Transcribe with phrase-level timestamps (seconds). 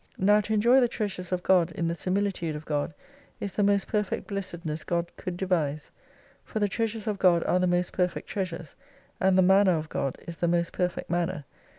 [0.17, 2.95] Now to enjoy the treasures of God in the similitude of God,
[3.39, 5.91] is the most perfect blessed ness God could devise.
[6.43, 8.75] For the treasures of God are the most perfect treasures,
[9.19, 11.45] and the manner of God is the most perfect manner.